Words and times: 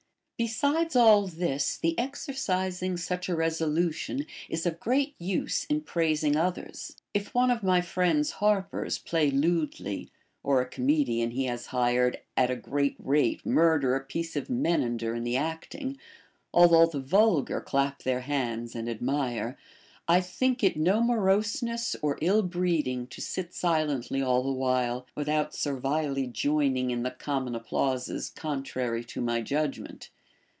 Besides 0.43 0.95
all 0.95 1.27
this, 1.27 1.77
the 1.77 1.95
exercising 1.99 2.97
such 2.97 3.29
a 3.29 3.35
resolution 3.35 4.25
is 4.49 4.65
of 4.65 4.79
great 4.79 5.13
use 5.19 5.65
in 5.65 5.81
praising 5.81 6.35
others. 6.35 6.97
If 7.13 7.35
one 7.35 7.51
of 7.51 7.61
my 7.61 7.79
friend's 7.81 8.31
harpers 8.31 8.97
play 8.97 9.29
lewdly, 9.29 10.09
or 10.41 10.59
a 10.59 10.65
comedian 10.65 11.29
he 11.29 11.45
has 11.45 11.67
hired 11.67 12.17
at 12.35 12.49
a 12.49 12.55
great 12.55 12.95
rate 12.97 13.45
murder 13.45 13.93
a 13.95 14.03
piece 14.03 14.35
of 14.35 14.49
Menander 14.49 15.13
in 15.13 15.23
the 15.23 15.37
acting, 15.37 15.99
although 16.51 16.87
the 16.87 16.99
vulgar 16.99 17.61
clap 17.61 18.01
their 18.01 18.21
hands 18.21 18.73
and 18.73 18.89
admire, 18.89 19.59
I 20.07 20.21
think 20.21 20.63
it 20.63 20.75
no 20.75 21.03
moroseness 21.03 21.95
or 22.01 22.17
ill 22.19 22.41
breeding 22.41 23.05
to 23.09 23.21
sit 23.21 23.53
silently 23.53 24.23
all 24.23 24.41
the 24.41 24.51
while, 24.51 25.05
without 25.13 25.53
servilely 25.53 26.25
joining 26.25 26.89
in 26.89 27.03
the 27.03 27.11
common 27.11 27.53
applauses 27.53 28.31
con 28.31 28.63
trary 28.63 29.05
to 29.09 29.21
my 29.21 29.41
judgment. 29.41 30.09